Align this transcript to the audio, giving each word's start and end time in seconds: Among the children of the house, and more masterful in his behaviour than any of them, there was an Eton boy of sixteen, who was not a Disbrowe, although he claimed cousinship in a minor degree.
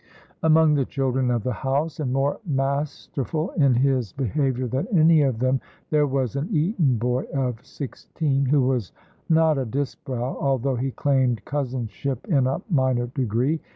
Among 0.41 0.73
the 0.73 0.85
children 0.85 1.29
of 1.29 1.43
the 1.43 1.53
house, 1.53 1.99
and 1.99 2.11
more 2.11 2.39
masterful 2.43 3.51
in 3.51 3.75
his 3.75 4.13
behaviour 4.13 4.65
than 4.65 4.87
any 4.87 5.21
of 5.21 5.37
them, 5.37 5.61
there 5.91 6.07
was 6.07 6.35
an 6.35 6.49
Eton 6.51 6.97
boy 6.97 7.25
of 7.35 7.63
sixteen, 7.63 8.47
who 8.47 8.63
was 8.63 8.93
not 9.29 9.59
a 9.59 9.65
Disbrowe, 9.65 10.37
although 10.39 10.75
he 10.75 10.89
claimed 10.89 11.45
cousinship 11.45 12.27
in 12.27 12.47
a 12.47 12.63
minor 12.71 13.11
degree. 13.13 13.59